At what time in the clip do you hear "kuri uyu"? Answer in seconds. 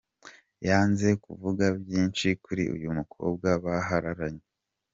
2.43-2.89